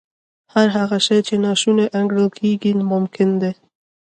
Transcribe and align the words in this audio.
هر 0.53 0.67
هغه 0.77 0.97
شی 1.05 1.17
چې 1.27 1.35
ناشونی 1.45 1.85
انګېرل 1.99 2.27
کېږي 2.37 2.71
ممکن 2.91 3.29
دی 3.41 3.51